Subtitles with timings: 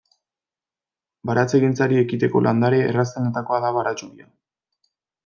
[1.29, 4.27] Baratzegintzari ekiteko landare errazenetakoa da baratxuria.